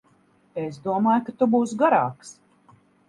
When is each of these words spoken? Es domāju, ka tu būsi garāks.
Es 0.61 0.79
domāju, 0.87 1.23
ka 1.27 1.35
tu 1.41 1.49
būsi 1.53 1.77
garāks. 1.83 2.33